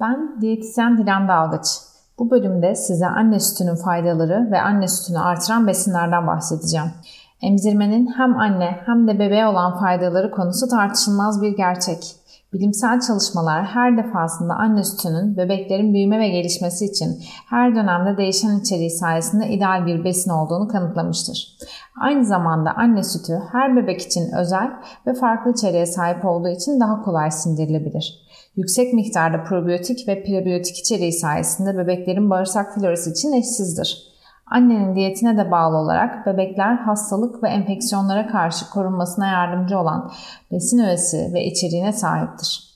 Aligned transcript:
Ben 0.00 0.40
diyetisyen 0.40 0.98
Dilan 0.98 1.28
Dalgıç. 1.28 1.66
Bu 2.18 2.30
bölümde 2.30 2.74
size 2.74 3.06
anne 3.06 3.40
sütünün 3.40 3.74
faydaları 3.74 4.48
ve 4.50 4.60
anne 4.60 4.88
sütünü 4.88 5.18
artıran 5.18 5.66
besinlerden 5.66 6.26
bahsedeceğim. 6.26 6.90
Emzirmenin 7.42 8.06
hem 8.16 8.36
anne 8.38 8.78
hem 8.86 9.08
de 9.08 9.18
bebeğe 9.18 9.46
olan 9.46 9.78
faydaları 9.78 10.30
konusu 10.30 10.68
tartışılmaz 10.68 11.42
bir 11.42 11.56
gerçek. 11.56 12.16
Bilimsel 12.52 13.00
çalışmalar 13.00 13.64
her 13.64 13.96
defasında 13.96 14.54
anne 14.54 14.84
sütünün 14.84 15.36
bebeklerin 15.36 15.94
büyüme 15.94 16.18
ve 16.18 16.28
gelişmesi 16.28 16.84
için 16.84 17.22
her 17.50 17.74
dönemde 17.74 18.16
değişen 18.16 18.60
içeriği 18.60 18.90
sayesinde 18.90 19.48
ideal 19.48 19.86
bir 19.86 20.04
besin 20.04 20.30
olduğunu 20.30 20.68
kanıtlamıştır. 20.68 21.56
Aynı 22.00 22.24
zamanda 22.24 22.72
anne 22.76 23.02
sütü 23.02 23.42
her 23.52 23.76
bebek 23.76 24.02
için 24.02 24.32
özel 24.32 24.70
ve 25.06 25.14
farklı 25.14 25.50
içeriğe 25.52 25.86
sahip 25.86 26.24
olduğu 26.24 26.48
için 26.48 26.80
daha 26.80 27.02
kolay 27.02 27.30
sindirilebilir. 27.30 28.29
Yüksek 28.56 28.94
miktarda 28.94 29.44
probiyotik 29.44 30.08
ve 30.08 30.22
prebiyotik 30.22 30.78
içeriği 30.78 31.12
sayesinde 31.12 31.78
bebeklerin 31.78 32.30
bağırsak 32.30 32.74
florası 32.74 33.10
için 33.10 33.32
eşsizdir. 33.32 34.10
Annenin 34.46 34.94
diyetine 34.94 35.38
de 35.38 35.50
bağlı 35.50 35.76
olarak 35.76 36.26
bebekler 36.26 36.76
hastalık 36.76 37.42
ve 37.42 37.48
enfeksiyonlara 37.48 38.26
karşı 38.26 38.70
korunmasına 38.70 39.26
yardımcı 39.26 39.78
olan 39.78 40.12
besin 40.52 40.78
öğesi 40.78 41.30
ve 41.34 41.44
içeriğine 41.44 41.92
sahiptir. 41.92 42.70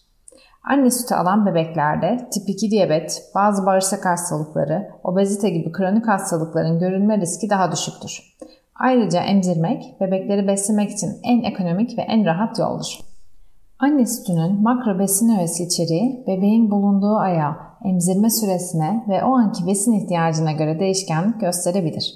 Anne 0.65 0.91
sütü 0.91 1.15
alan 1.15 1.47
bebeklerde 1.47 2.29
tip 2.33 2.49
2 2.49 2.71
diyabet, 2.71 3.23
bazı 3.35 3.67
bağırsak 3.67 4.07
hastalıkları, 4.07 4.91
obezite 5.05 5.51
gibi 5.51 5.73
kronik 5.73 6.09
hastalıkların 6.09 6.79
görülme 6.79 7.19
riski 7.19 7.51
daha 7.51 7.73
düşüktür. 7.73 8.37
Ayrıca 8.75 9.21
emzirmek, 9.21 10.01
bebekleri 10.01 10.49
beslemek 10.49 10.91
için 10.91 11.11
en 11.23 11.43
ekonomik 11.43 11.99
ve 11.99 12.03
en 12.03 12.25
rahat 12.27 12.59
yoldur. 12.59 13.14
Anne 13.79 14.07
sütünün 14.07 14.63
makro 14.63 14.99
besin 14.99 15.39
öğesi 15.39 15.65
içeriği 15.65 16.25
bebeğin 16.27 16.71
bulunduğu 16.71 17.17
aya, 17.17 17.57
emzirme 17.85 18.31
süresine 18.31 19.05
ve 19.09 19.25
o 19.25 19.35
anki 19.35 19.67
besin 19.67 19.93
ihtiyacına 19.93 20.53
göre 20.53 20.81
değişkenlik 20.81 21.41
gösterebilir. 21.41 22.15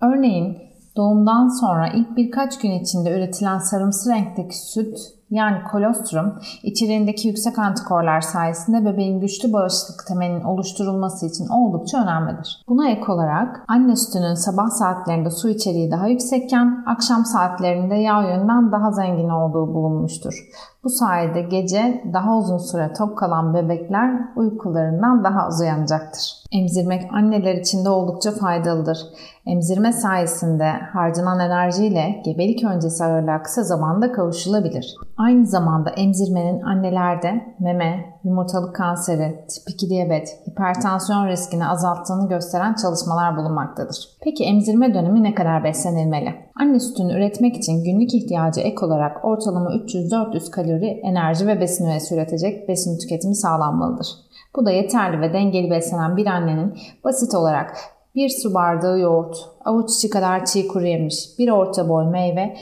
Örneğin 0.00 0.58
doğumdan 0.96 1.48
sonra 1.48 1.88
ilk 1.88 2.16
birkaç 2.16 2.58
gün 2.58 2.70
içinde 2.70 3.10
üretilen 3.10 3.58
sarımsı 3.58 4.10
renkteki 4.10 4.58
süt 4.58 5.15
yani 5.30 5.56
kolostrum 5.72 6.38
içeriğindeki 6.62 7.28
yüksek 7.28 7.58
antikorlar 7.58 8.20
sayesinde 8.20 8.84
bebeğin 8.84 9.20
güçlü 9.20 9.52
bağışıklık 9.52 10.06
temelinin 10.08 10.44
oluşturulması 10.44 11.26
için 11.26 11.48
oldukça 11.48 12.02
önemlidir. 12.02 12.64
Buna 12.68 12.88
ek 12.88 13.12
olarak 13.12 13.64
anne 13.68 13.96
sütünün 13.96 14.34
sabah 14.34 14.70
saatlerinde 14.70 15.30
su 15.30 15.48
içeriği 15.48 15.90
daha 15.90 16.08
yüksekken 16.08 16.84
akşam 16.86 17.24
saatlerinde 17.24 17.94
yağ 17.94 18.22
yönünden 18.22 18.72
daha 18.72 18.92
zengin 18.92 19.28
olduğu 19.28 19.74
bulunmuştur. 19.74 20.48
Bu 20.84 20.90
sayede 20.90 21.42
gece 21.42 22.04
daha 22.12 22.36
uzun 22.36 22.58
süre 22.58 22.92
tok 22.92 23.18
kalan 23.18 23.54
bebekler 23.54 24.20
uykularından 24.36 25.24
az 25.24 25.54
uzayanacaktır. 25.54 26.34
Emzirmek 26.52 27.12
anneler 27.12 27.54
için 27.54 27.84
de 27.84 27.88
oldukça 27.88 28.30
faydalıdır. 28.30 28.98
Emzirme 29.46 29.92
sayesinde 29.92 30.72
harcanan 30.92 31.40
enerjiyle 31.40 32.22
gebelik 32.24 32.64
öncesi 32.64 33.04
ağırlığa 33.04 33.42
kısa 33.42 33.62
zamanda 33.62 34.12
kavuşulabilir. 34.12 34.96
Aynı 35.18 35.46
zamanda 35.46 35.90
emzirmenin 35.90 36.60
annelerde 36.60 37.54
meme, 37.60 38.18
yumurtalık 38.24 38.76
kanseri, 38.76 39.44
tip 39.48 39.74
2 39.74 39.88
diyabet, 39.88 40.28
hipertansiyon 40.48 41.26
riskini 41.26 41.66
azalttığını 41.66 42.28
gösteren 42.28 42.74
çalışmalar 42.74 43.36
bulunmaktadır. 43.36 44.08
Peki 44.22 44.44
emzirme 44.44 44.94
dönemi 44.94 45.22
ne 45.22 45.34
kadar 45.34 45.64
beslenilmeli? 45.64 46.34
Anne 46.60 46.80
sütünü 46.80 47.12
üretmek 47.12 47.56
için 47.56 47.84
günlük 47.84 48.14
ihtiyacı 48.14 48.60
ek 48.60 48.86
olarak 48.86 49.24
ortalama 49.24 49.70
300-400 49.70 50.50
kalori 50.50 50.86
enerji 50.86 51.46
ve 51.46 51.60
besin 51.60 51.86
üyesi 51.86 52.14
üretecek 52.14 52.68
besin 52.68 52.98
tüketimi 52.98 53.34
sağlanmalıdır. 53.34 54.08
Bu 54.56 54.66
da 54.66 54.70
yeterli 54.70 55.20
ve 55.20 55.32
dengeli 55.32 55.70
beslenen 55.70 56.16
bir 56.16 56.26
annenin 56.26 56.78
basit 57.04 57.34
olarak 57.34 57.76
bir 58.14 58.28
su 58.28 58.54
bardağı 58.54 58.98
yoğurt, 58.98 59.36
avuç 59.64 59.90
içi 59.90 60.10
kadar 60.10 60.44
çiğ 60.44 60.68
kuru 60.68 60.86
yemiş, 60.86 61.38
bir 61.38 61.50
orta 61.50 61.88
boy 61.88 62.04
meyve, 62.04 62.56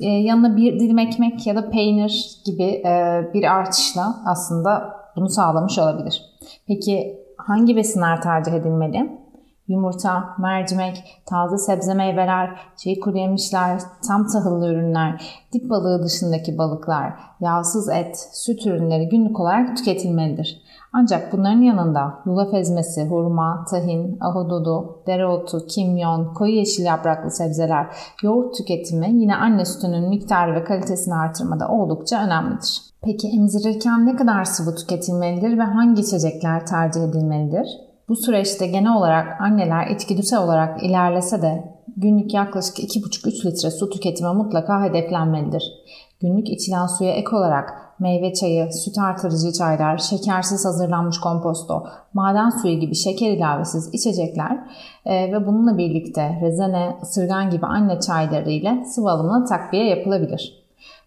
e, 0.00 0.08
yanına 0.08 0.56
bir 0.56 0.80
dilim 0.80 0.98
ekmek 0.98 1.46
ya 1.46 1.56
da 1.56 1.70
peynir 1.70 2.42
gibi 2.46 2.62
e, 2.62 3.22
bir 3.34 3.56
artışla 3.56 4.16
aslında 4.26 4.96
bunu 5.16 5.28
sağlamış 5.28 5.78
olabilir. 5.78 6.22
Peki 6.66 7.18
hangi 7.36 7.76
besinler 7.76 8.22
tercih 8.22 8.52
edilmeli? 8.52 9.25
Yumurta, 9.68 10.24
mercimek, 10.38 11.22
taze 11.26 11.58
sebze 11.58 11.94
meyveler, 11.94 12.60
çiğ 12.76 13.00
kuru 13.00 13.18
yemişler, 13.18 13.80
tam 14.08 14.26
tahıllı 14.26 14.72
ürünler, 14.72 15.22
dip 15.52 15.70
balığı 15.70 16.02
dışındaki 16.02 16.58
balıklar, 16.58 17.12
yağsız 17.40 17.88
et, 17.88 18.28
süt 18.32 18.66
ürünleri 18.66 19.08
günlük 19.08 19.40
olarak 19.40 19.76
tüketilmelidir. 19.76 20.62
Ancak 20.92 21.32
bunların 21.32 21.60
yanında 21.60 22.14
yulaf 22.26 22.54
ezmesi, 22.54 23.04
hurma, 23.04 23.64
tahin, 23.70 24.18
ahududu, 24.20 25.02
dereotu, 25.06 25.66
kimyon, 25.66 26.34
koyu 26.34 26.54
yeşil 26.54 26.84
yapraklı 26.84 27.30
sebzeler, 27.30 27.86
yoğurt 28.22 28.54
tüketimi 28.54 29.10
yine 29.10 29.36
anne 29.36 29.64
sütünün 29.64 30.08
miktarı 30.08 30.54
ve 30.54 30.64
kalitesini 30.64 31.14
artırmada 31.14 31.68
oldukça 31.68 32.24
önemlidir. 32.24 32.82
Peki 33.02 33.28
emzirirken 33.28 34.06
ne 34.06 34.16
kadar 34.16 34.44
sıvı 34.44 34.74
tüketilmelidir 34.74 35.58
ve 35.58 35.62
hangi 35.62 36.02
içecekler 36.02 36.66
tercih 36.66 37.02
edilmelidir? 37.02 37.85
Bu 38.08 38.16
süreçte 38.16 38.66
genel 38.66 38.96
olarak 38.96 39.40
anneler 39.40 39.86
içgüdüsel 39.86 40.42
olarak 40.42 40.82
ilerlese 40.82 41.42
de 41.42 41.76
günlük 41.96 42.34
yaklaşık 42.34 42.78
2,5-3 42.78 43.46
litre 43.46 43.70
su 43.70 43.90
tüketimi 43.90 44.32
mutlaka 44.32 44.84
hedeflenmelidir. 44.84 45.72
Günlük 46.20 46.48
içilen 46.48 46.86
suya 46.86 47.12
ek 47.12 47.36
olarak 47.36 47.86
meyve 47.98 48.32
çayı, 48.32 48.72
süt 48.72 48.98
artırıcı 48.98 49.52
çaylar, 49.52 49.98
şekersiz 49.98 50.64
hazırlanmış 50.64 51.18
komposto, 51.18 51.86
maden 52.14 52.50
suyu 52.50 52.80
gibi 52.80 52.94
şeker 52.94 53.30
ilavesiz 53.30 53.94
içecekler 53.94 54.58
e, 55.04 55.32
ve 55.32 55.46
bununla 55.46 55.78
birlikte 55.78 56.38
rezene, 56.42 56.96
ısırgan 57.02 57.50
gibi 57.50 57.66
anne 57.66 58.00
çayları 58.00 58.50
ile 58.50 58.84
sıvı 58.84 59.10
alımına 59.10 59.44
takviye 59.44 59.84
yapılabilir. 59.84 60.55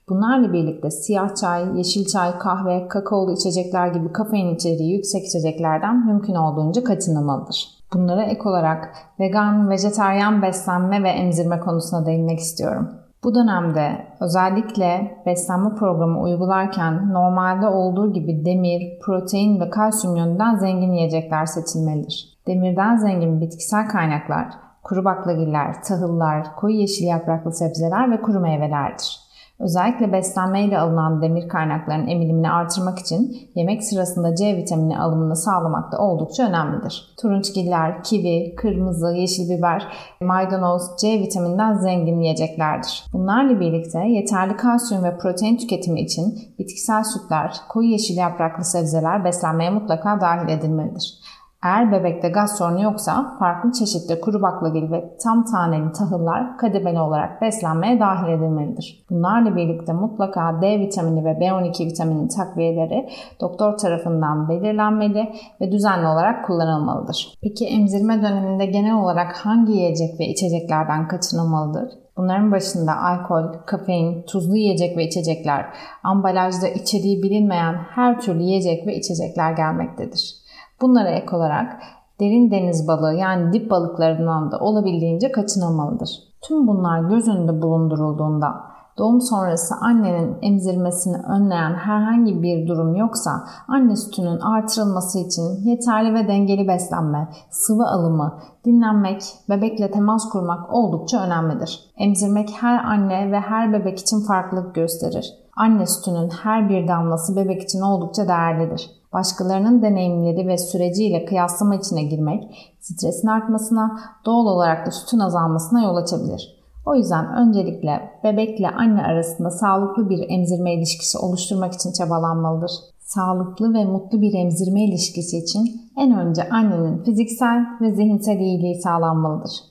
Bunlarla 0.09 0.53
birlikte 0.53 0.91
siyah 0.91 1.35
çay, 1.35 1.77
yeşil 1.77 2.05
çay, 2.05 2.37
kahve, 2.37 2.87
kakaolu 2.87 3.31
içecekler 3.31 3.87
gibi 3.87 4.11
kafein 4.11 4.55
içeriği 4.55 4.93
yüksek 4.93 5.25
içeceklerden 5.25 6.05
mümkün 6.05 6.35
olduğunca 6.35 6.83
kaçınılmalıdır. 6.83 7.67
Bunlara 7.93 8.23
ek 8.23 8.49
olarak 8.49 8.95
vegan, 9.19 9.69
vejeteryan 9.69 10.41
beslenme 10.41 11.03
ve 11.03 11.09
emzirme 11.09 11.59
konusuna 11.59 12.05
değinmek 12.05 12.39
istiyorum. 12.39 12.89
Bu 13.23 13.35
dönemde 13.35 14.07
özellikle 14.19 15.17
beslenme 15.25 15.75
programı 15.75 16.21
uygularken 16.21 17.13
normalde 17.13 17.67
olduğu 17.67 18.13
gibi 18.13 18.45
demir, 18.45 18.99
protein 19.01 19.59
ve 19.59 19.69
kalsiyum 19.69 20.15
yönünden 20.15 20.55
zengin 20.55 20.91
yiyecekler 20.91 21.45
seçilmelidir. 21.45 22.39
Demirden 22.47 22.97
zengin 22.97 23.41
bitkisel 23.41 23.89
kaynaklar, 23.89 24.47
kuru 24.83 25.05
baklagiller, 25.05 25.83
tahıllar, 25.83 26.55
koyu 26.55 26.75
yeşil 26.75 27.07
yapraklı 27.07 27.51
sebzeler 27.51 28.11
ve 28.11 28.21
kuru 28.21 28.39
meyvelerdir. 28.39 29.28
Özellikle 29.59 30.13
beslenmeyle 30.13 30.79
alınan 30.79 31.21
demir 31.21 31.49
kaynaklarının 31.49 32.07
emilimini 32.07 32.51
artırmak 32.51 32.99
için 32.99 33.49
yemek 33.55 33.83
sırasında 33.83 34.35
C 34.35 34.57
vitamini 34.57 34.99
alımını 34.99 35.35
sağlamak 35.35 35.91
da 35.91 35.97
oldukça 35.97 36.47
önemlidir. 36.49 37.15
Turunçgiller, 37.21 38.03
kivi, 38.03 38.55
kırmızı, 38.55 39.15
yeşil 39.15 39.49
biber, 39.49 39.87
maydanoz 40.21 40.81
C 41.01 41.19
vitamininden 41.19 41.73
zengin 41.73 42.19
yiyeceklerdir. 42.19 43.05
Bunlarla 43.13 43.59
birlikte 43.59 43.99
yeterli 43.99 44.57
kalsiyum 44.57 45.03
ve 45.03 45.17
protein 45.17 45.57
tüketimi 45.57 46.01
için 46.01 46.39
bitkisel 46.59 47.03
sütler, 47.03 47.57
koyu 47.69 47.87
yeşil 47.87 48.17
yapraklı 48.17 48.63
sebzeler 48.63 49.25
beslenmeye 49.25 49.69
mutlaka 49.69 50.21
dahil 50.21 50.49
edilmelidir. 50.49 51.19
Eğer 51.63 51.91
bebekte 51.91 52.29
gaz 52.29 52.57
sorunu 52.57 52.83
yoksa 52.83 53.35
farklı 53.39 53.71
çeşitli 53.71 54.21
kuru 54.21 54.41
baklagil 54.41 54.91
ve 54.91 55.17
tam 55.23 55.45
taneli 55.45 55.91
tahıllar 55.91 56.57
kademeli 56.57 56.99
olarak 56.99 57.41
beslenmeye 57.41 57.99
dahil 57.99 58.33
edilmelidir. 58.33 59.05
Bunlarla 59.09 59.55
birlikte 59.55 59.93
mutlaka 59.93 60.61
D 60.61 60.79
vitamini 60.79 61.25
ve 61.25 61.29
B12 61.31 61.85
vitamini 61.85 62.27
takviyeleri 62.27 63.09
doktor 63.41 63.77
tarafından 63.77 64.49
belirlenmeli 64.49 65.33
ve 65.61 65.71
düzenli 65.71 66.07
olarak 66.07 66.45
kullanılmalıdır. 66.45 67.33
Peki 67.41 67.65
emzirme 67.65 68.21
döneminde 68.21 68.65
genel 68.65 68.95
olarak 68.95 69.35
hangi 69.35 69.71
yiyecek 69.71 70.19
ve 70.19 70.27
içeceklerden 70.27 71.07
kaçınılmalıdır? 71.07 71.89
Bunların 72.17 72.51
başında 72.51 72.97
alkol, 72.97 73.43
kafein, 73.65 74.21
tuzlu 74.21 74.55
yiyecek 74.55 74.97
ve 74.97 75.03
içecekler, 75.03 75.65
ambalajda 76.03 76.67
içeriği 76.67 77.23
bilinmeyen 77.23 77.73
her 77.73 78.21
türlü 78.21 78.41
yiyecek 78.41 78.87
ve 78.87 78.95
içecekler 78.95 79.51
gelmektedir. 79.51 80.48
Bunlara 80.81 81.09
ek 81.09 81.35
olarak 81.35 81.81
derin 82.19 82.51
deniz 82.51 82.87
balığı 82.87 83.13
yani 83.13 83.53
dip 83.53 83.71
balıklarından 83.71 84.51
da 84.51 84.59
olabildiğince 84.59 85.31
kaçınılmalıdır. 85.31 86.09
Tüm 86.41 86.67
bunlar 86.67 87.09
göz 87.09 87.27
önünde 87.27 87.61
bulundurulduğunda 87.61 88.69
doğum 88.99 89.21
sonrası 89.21 89.75
annenin 89.75 90.37
emzirmesini 90.41 91.17
önleyen 91.17 91.73
herhangi 91.73 92.43
bir 92.43 92.67
durum 92.67 92.95
yoksa 92.95 93.31
anne 93.67 93.95
sütünün 93.95 94.39
artırılması 94.39 95.19
için 95.19 95.43
yeterli 95.63 96.13
ve 96.13 96.27
dengeli 96.27 96.67
beslenme, 96.67 97.29
sıvı 97.49 97.87
alımı, 97.87 98.39
dinlenmek, 98.65 99.23
bebekle 99.49 99.91
temas 99.91 100.29
kurmak 100.29 100.73
oldukça 100.73 101.23
önemlidir. 101.23 101.79
Emzirmek 101.97 102.49
her 102.61 102.83
anne 102.83 103.31
ve 103.31 103.39
her 103.39 103.73
bebek 103.73 103.99
için 103.99 104.19
farklılık 104.27 104.75
gösterir. 104.75 105.33
Anne 105.57 105.85
sütünün 105.85 106.29
her 106.29 106.69
bir 106.69 106.87
damlası 106.87 107.35
bebek 107.35 107.61
için 107.61 107.81
oldukça 107.81 108.27
değerlidir. 108.27 108.98
Başkalarının 109.13 109.81
deneyimleri 109.81 110.47
ve 110.47 110.57
süreciyle 110.57 111.25
kıyaslama 111.25 111.75
içine 111.75 112.03
girmek, 112.03 112.43
stresin 112.79 113.27
artmasına, 113.27 113.99
doğal 114.25 114.45
olarak 114.45 114.87
da 114.87 114.91
sütün 114.91 115.19
azalmasına 115.19 115.83
yol 115.83 115.95
açabilir. 115.95 116.59
O 116.85 116.95
yüzden 116.95 117.33
öncelikle 117.33 118.11
bebekle 118.23 118.69
anne 118.69 119.01
arasında 119.01 119.51
sağlıklı 119.51 120.09
bir 120.09 120.29
emzirme 120.29 120.73
ilişkisi 120.73 121.17
oluşturmak 121.17 121.73
için 121.73 121.91
çabalanmalıdır. 121.91 122.71
Sağlıklı 122.99 123.73
ve 123.73 123.85
mutlu 123.85 124.21
bir 124.21 124.33
emzirme 124.33 124.83
ilişkisi 124.83 125.37
için 125.37 125.81
en 125.97 126.19
önce 126.19 126.49
annenin 126.49 127.03
fiziksel 127.03 127.65
ve 127.81 127.91
zihinsel 127.91 128.39
iyiliği 128.39 128.81
sağlanmalıdır. 128.81 129.69